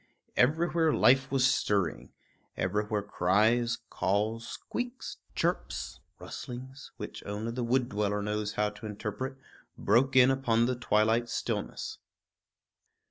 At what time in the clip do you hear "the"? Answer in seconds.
7.51-7.63, 10.65-10.75